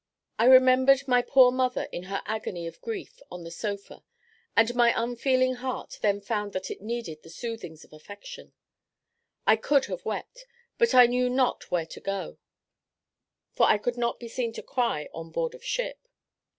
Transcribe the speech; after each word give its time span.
I 0.39 0.45
remembered 0.45 1.07
my 1.07 1.21
poor 1.21 1.51
mother 1.51 1.83
in 1.91 2.05
her 2.05 2.23
agony 2.25 2.65
of 2.65 2.81
grief, 2.81 3.19
on 3.29 3.43
the 3.43 3.51
sofa; 3.51 4.03
and 4.57 4.73
my 4.73 4.91
unfeeling 4.99 5.53
heart 5.53 5.99
then 6.01 6.21
found 6.21 6.53
that 6.53 6.71
it 6.71 6.81
needed 6.81 7.21
the 7.21 7.29
soothings 7.29 7.83
of 7.83 7.93
affection. 7.93 8.51
I 9.45 9.57
could 9.57 9.85
have 9.85 10.03
wept, 10.03 10.47
but 10.79 10.95
I 10.95 11.05
knew 11.05 11.29
not 11.29 11.69
where 11.69 11.85
to 11.85 11.99
go; 11.99 12.39
for 13.53 13.67
I 13.67 13.77
could 13.77 13.95
not 13.95 14.19
be 14.19 14.27
seen 14.27 14.53
to 14.53 14.63
cry 14.63 15.07
on 15.13 15.29
board 15.29 15.53
of 15.53 15.63
ship. 15.63 15.99